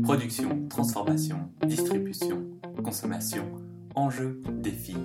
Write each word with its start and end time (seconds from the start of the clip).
Production, 0.00 0.68
transformation, 0.68 1.52
distribution, 1.66 2.58
consommation, 2.82 3.56
enjeux, 3.94 4.40
défis, 4.48 4.96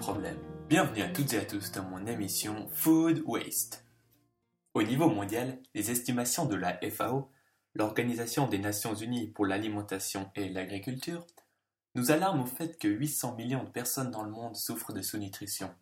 problèmes. 0.00 0.38
Bienvenue 0.68 1.00
à 1.00 1.08
toutes 1.08 1.32
et 1.32 1.38
à 1.38 1.44
tous 1.46 1.72
dans 1.72 1.82
mon 1.84 2.06
émission 2.06 2.68
Food 2.70 3.22
Waste. 3.24 3.86
Au 4.74 4.82
niveau 4.82 5.08
mondial, 5.08 5.58
les 5.74 5.90
estimations 5.90 6.44
de 6.44 6.56
la 6.56 6.78
FAO, 6.90 7.30
l'Organisation 7.74 8.46
des 8.46 8.58
Nations 8.58 8.94
Unies 8.94 9.28
pour 9.28 9.46
l'alimentation 9.46 10.30
et 10.36 10.50
l'agriculture, 10.50 11.26
nous 11.94 12.10
alarment 12.10 12.42
au 12.42 12.46
fait 12.46 12.78
que 12.78 12.88
800 12.88 13.36
millions 13.36 13.64
de 13.64 13.70
personnes 13.70 14.10
dans 14.10 14.24
le 14.24 14.30
monde 14.30 14.56
souffrent 14.56 14.92
de 14.92 15.00
sous-nutrition. 15.00 15.74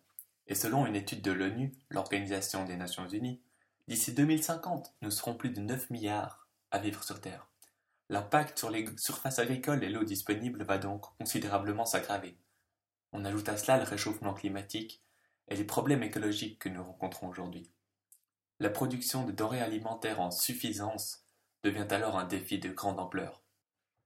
Et 0.47 0.55
selon 0.55 0.85
une 0.85 0.95
étude 0.95 1.21
de 1.21 1.33
l'ONU, 1.33 1.73
l'Organisation 1.89 2.63
des 2.63 2.77
Nations 2.77 3.09
Unies, 3.09 3.41
d'ici 3.89 4.13
2050, 4.13 4.93
nous 5.01 5.11
serons 5.11 5.35
plus 5.35 5.49
de 5.49 5.59
9 5.59 5.89
milliards 5.89 6.47
à 6.71 6.79
vivre 6.79 7.03
sur 7.03 7.19
Terre. 7.19 7.52
L'impact 8.13 8.59
sur 8.59 8.69
les 8.69 8.85
surfaces 8.95 9.39
agricoles 9.39 9.83
et 9.83 9.89
l'eau 9.89 10.03
disponible 10.03 10.63
va 10.65 10.77
donc 10.77 11.03
considérablement 11.17 11.83
s'aggraver. 11.83 12.37
On 13.11 13.25
ajoute 13.25 13.49
à 13.49 13.57
cela 13.57 13.77
le 13.77 13.85
réchauffement 13.85 14.35
climatique 14.35 15.01
et 15.47 15.55
les 15.55 15.63
problèmes 15.63 16.03
écologiques 16.03 16.59
que 16.59 16.69
nous 16.69 16.83
rencontrons 16.83 17.27
aujourd'hui. 17.27 17.71
La 18.59 18.69
production 18.69 19.25
de 19.25 19.31
denrées 19.31 19.63
alimentaires 19.63 20.21
en 20.21 20.29
suffisance 20.29 21.25
devient 21.63 21.87
alors 21.89 22.15
un 22.15 22.25
défi 22.25 22.59
de 22.59 22.69
grande 22.69 22.99
ampleur. 22.99 23.41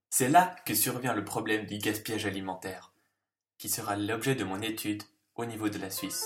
C'est 0.09 0.29
là 0.29 0.55
que 0.65 0.73
survient 0.73 1.13
le 1.13 1.25
problème 1.25 1.65
du 1.65 1.77
gaspillage 1.77 2.25
alimentaire, 2.25 2.93
qui 3.57 3.67
sera 3.67 3.97
l'objet 3.97 4.35
de 4.35 4.45
mon 4.45 4.61
étude 4.61 5.03
au 5.35 5.43
niveau 5.43 5.67
de 5.67 5.79
la 5.79 5.89
Suisse. 5.89 6.25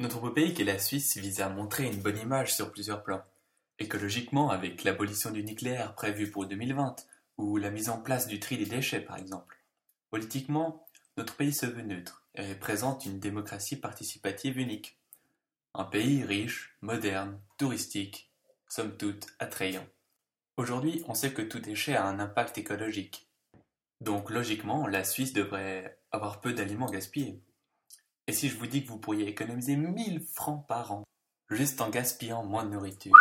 Notre 0.00 0.18
beau 0.18 0.30
pays 0.32 0.54
qu'est 0.54 0.64
la 0.64 0.80
Suisse 0.80 1.18
vise 1.18 1.40
à 1.40 1.48
montrer 1.48 1.86
une 1.86 2.02
bonne 2.02 2.18
image 2.18 2.52
sur 2.52 2.72
plusieurs 2.72 3.04
plans. 3.04 3.22
Écologiquement, 3.80 4.50
avec 4.50 4.84
l'abolition 4.84 5.30
du 5.30 5.42
nucléaire 5.42 5.94
prévue 5.94 6.30
pour 6.30 6.44
2020, 6.44 6.96
ou 7.38 7.56
la 7.56 7.70
mise 7.70 7.88
en 7.88 7.98
place 7.98 8.26
du 8.26 8.38
tri 8.38 8.58
des 8.58 8.66
déchets 8.66 9.00
par 9.00 9.16
exemple. 9.16 9.56
Politiquement, 10.10 10.86
notre 11.16 11.34
pays 11.34 11.54
se 11.54 11.64
veut 11.64 11.80
neutre 11.80 12.26
et 12.34 12.46
représente 12.46 13.06
une 13.06 13.18
démocratie 13.18 13.76
participative 13.76 14.58
unique. 14.58 14.98
Un 15.74 15.84
pays 15.84 16.22
riche, 16.24 16.76
moderne, 16.82 17.40
touristique, 17.56 18.30
somme 18.68 18.96
toute 18.98 19.28
attrayant. 19.38 19.86
Aujourd'hui, 20.58 21.02
on 21.08 21.14
sait 21.14 21.32
que 21.32 21.40
tout 21.40 21.60
déchet 21.60 21.96
a 21.96 22.06
un 22.06 22.20
impact 22.20 22.58
écologique. 22.58 23.30
Donc 24.02 24.28
logiquement, 24.28 24.86
la 24.86 25.04
Suisse 25.04 25.32
devrait 25.32 25.98
avoir 26.12 26.42
peu 26.42 26.52
d'aliments 26.52 26.90
gaspillés. 26.90 27.40
Et 28.26 28.34
si 28.34 28.50
je 28.50 28.56
vous 28.56 28.66
dis 28.66 28.84
que 28.84 28.88
vous 28.88 28.98
pourriez 28.98 29.26
économiser 29.26 29.76
1000 29.76 30.20
francs 30.20 30.66
par 30.66 30.92
an, 30.92 31.04
juste 31.48 31.80
en 31.80 31.88
gaspillant 31.88 32.44
moins 32.44 32.64
de 32.64 32.70
nourriture? 32.70 33.16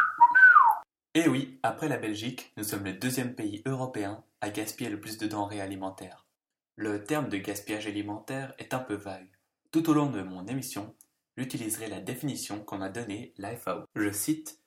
Eh 1.15 1.27
oui, 1.27 1.59
après 1.63 1.89
la 1.89 1.97
Belgique, 1.97 2.53
nous 2.55 2.63
sommes 2.63 2.83
le 2.83 2.93
deuxième 2.93 3.33
pays 3.33 3.63
européen 3.65 4.23
à 4.41 4.51
gaspiller 4.51 4.91
le 4.91 4.99
plus 4.99 5.17
de 5.17 5.25
denrées 5.25 5.59
alimentaires. 5.59 6.27
Le 6.75 7.03
terme 7.03 7.29
de 7.29 7.37
gaspillage 7.37 7.87
alimentaire 7.87 8.53
est 8.59 8.75
un 8.75 8.79
peu 8.79 8.93
vague. 8.93 9.31
Tout 9.71 9.89
au 9.89 9.93
long 9.93 10.11
de 10.11 10.21
mon 10.21 10.45
émission, 10.45 10.93
j'utiliserai 11.35 11.87
la 11.87 11.99
définition 11.99 12.59
qu'on 12.59 12.81
a 12.81 12.89
donnée 12.89 13.33
la 13.37 13.55
FAO. 13.55 13.85
Je 13.95 14.11
cite 14.11 14.59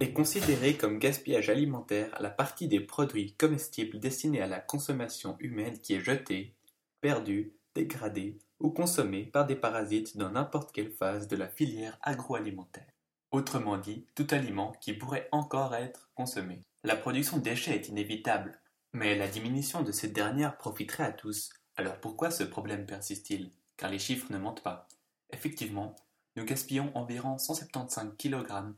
est 0.00 0.12
considéré 0.12 0.76
comme 0.76 0.98
gaspillage 0.98 1.48
alimentaire 1.48 2.16
la 2.20 2.30
partie 2.30 2.66
des 2.66 2.80
produits 2.80 3.34
comestibles 3.34 4.00
destinés 4.00 4.42
à 4.42 4.48
la 4.48 4.58
consommation 4.58 5.36
humaine 5.38 5.78
qui 5.78 5.94
est 5.94 6.00
jetée, 6.00 6.56
perdue, 7.02 7.52
dégradée 7.76 8.40
ou 8.58 8.70
consommée 8.70 9.26
par 9.26 9.46
des 9.46 9.54
parasites 9.56 10.16
dans 10.16 10.30
n'importe 10.30 10.72
quelle 10.72 10.90
phase 10.90 11.28
de 11.28 11.36
la 11.36 11.46
filière 11.46 11.98
agroalimentaire. 12.02 12.93
Autrement 13.34 13.78
dit, 13.78 14.06
tout 14.14 14.28
aliment 14.30 14.70
qui 14.80 14.92
pourrait 14.92 15.28
encore 15.32 15.74
être 15.74 16.08
consommé. 16.14 16.62
La 16.84 16.94
production 16.94 17.38
de 17.38 17.42
déchets 17.42 17.74
est 17.74 17.88
inévitable, 17.88 18.60
mais 18.92 19.16
la 19.16 19.26
diminution 19.26 19.82
de 19.82 19.90
cette 19.90 20.12
dernière 20.12 20.56
profiterait 20.56 21.02
à 21.02 21.10
tous. 21.10 21.50
Alors 21.74 21.98
pourquoi 21.98 22.30
ce 22.30 22.44
problème 22.44 22.86
persiste-t-il? 22.86 23.50
Car 23.76 23.90
les 23.90 23.98
chiffres 23.98 24.30
ne 24.30 24.38
mentent 24.38 24.62
pas. 24.62 24.86
Effectivement, 25.30 25.96
nous 26.36 26.44
gaspillons 26.44 26.92
environ 26.94 27.36
175 27.36 28.12
kg 28.16 28.72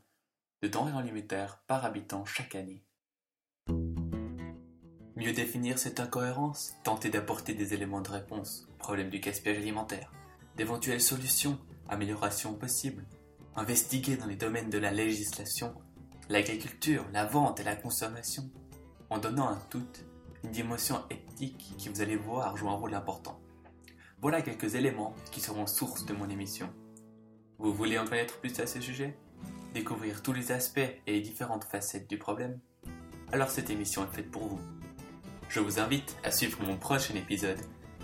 de 0.63 0.67
denrées 0.67 0.97
alimentaires 0.97 1.61
par 1.67 1.85
habitant 1.85 2.25
chaque 2.25 2.55
année. 2.55 2.83
Mieux 5.15 5.33
définir 5.33 5.77
cette 5.77 5.99
incohérence, 5.99 6.73
tenter 6.83 7.11
d'apporter 7.11 7.53
des 7.53 7.75
éléments 7.75 8.01
de 8.01 8.09
réponse 8.09 8.67
problème 8.79 9.11
du 9.11 9.19
gaspillage 9.19 9.59
alimentaire, 9.59 10.11
d'éventuelles 10.55 10.99
solutions, 10.99 11.59
améliorations 11.89 12.55
possibles, 12.55 13.05
investiguer 13.57 14.17
dans 14.17 14.27
les 14.27 14.35
domaines 14.35 14.69
de 14.69 14.77
la 14.77 14.91
législation, 14.91 15.73
l'agriculture, 16.29 17.03
la 17.11 17.25
vente 17.25 17.59
et 17.59 17.63
la 17.63 17.75
consommation, 17.75 18.43
en 19.09 19.17
donnant 19.17 19.47
à 19.47 19.57
tout 19.71 19.87
une 20.43 20.51
dimension 20.51 21.01
éthique 21.09 21.73
qui 21.77 21.89
vous 21.89 22.01
allez 22.01 22.15
voir 22.15 22.55
joue 22.55 22.69
un 22.69 22.75
rôle 22.75 22.93
important. 22.93 23.41
Voilà 24.21 24.43
quelques 24.43 24.75
éléments 24.75 25.15
qui 25.31 25.41
seront 25.41 25.65
source 25.65 26.05
de 26.05 26.13
mon 26.13 26.29
émission. 26.29 26.71
Vous 27.57 27.73
voulez 27.73 27.97
en 27.97 28.05
connaître 28.05 28.39
plus 28.39 28.59
à 28.59 28.67
ce 28.67 28.79
sujet? 28.79 29.17
Découvrir 29.73 30.21
tous 30.21 30.33
les 30.33 30.51
aspects 30.51 30.77
et 30.77 31.11
les 31.11 31.21
différentes 31.21 31.63
facettes 31.63 32.07
du 32.07 32.19
problème, 32.19 32.59
alors 33.31 33.49
cette 33.49 33.71
émission 33.71 34.03
est 34.03 34.15
faite 34.15 34.29
pour 34.29 34.47
vous. 34.47 34.59
Je 35.49 35.59
vous 35.59 35.79
invite 35.79 36.15
à 36.23 36.31
suivre 36.31 36.61
mon 36.63 36.77
prochain 36.77 37.15
épisode 37.15 37.59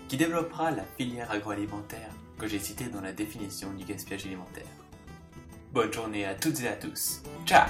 qui 0.08 0.18
développera 0.18 0.72
la 0.72 0.84
filière 0.98 1.30
agroalimentaire 1.30 2.12
que 2.40 2.48
j'ai 2.48 2.60
citée 2.60 2.88
dans 2.88 3.02
la 3.02 3.14
définition 3.14 3.72
du 3.74 3.86
gaspillage 3.86 4.26
alimentaire. 4.26 4.83
Bonne 5.74 5.92
journée 5.92 6.24
à 6.24 6.36
toutes 6.36 6.62
et 6.62 6.68
à 6.68 6.74
tous. 6.74 7.24
Ciao 7.48 7.66